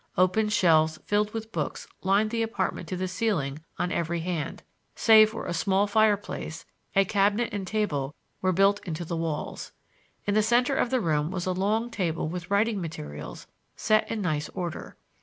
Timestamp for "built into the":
8.51-9.15